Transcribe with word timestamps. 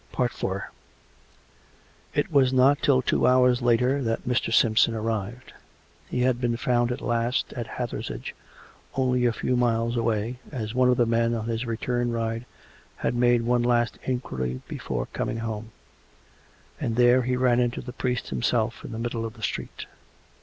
IV 0.19 0.43
It 2.15 2.31
was 2.31 2.51
not 2.51 2.81
till 2.81 3.03
two 3.03 3.27
hours 3.27 3.61
later 3.61 4.01
that 4.01 4.27
Mr. 4.27 4.51
Simpson 4.51 4.95
arrived. 4.95 5.53
He 6.09 6.21
had 6.21 6.41
been 6.41 6.57
found 6.57 6.91
at 6.91 7.01
last 7.01 7.53
at 7.53 7.67
Hathersage, 7.67 8.33
only 8.95 9.27
a 9.27 9.31
few 9.31 9.55
miles 9.55 9.95
away, 9.95 10.39
as 10.51 10.73
one 10.73 10.89
of 10.89 10.97
the 10.97 11.05
men, 11.05 11.35
on 11.35 11.45
his 11.45 11.67
return 11.67 12.11
ride, 12.11 12.47
had 12.95 13.13
made 13.13 13.43
one 13.43 13.61
last 13.61 13.99
inquiry 14.03 14.63
before 14.67 15.05
coming 15.13 15.37
home; 15.37 15.71
and 16.79 16.95
there 16.95 17.21
he 17.21 17.37
ran 17.37 17.59
into 17.59 17.79
the 17.81 17.93
priest 17.93 18.29
himself 18.29 18.83
in 18.83 18.93
the 18.93 18.97
middle 18.97 19.23
of 19.23 19.35
the 19.35 19.43
street. 19.43 19.85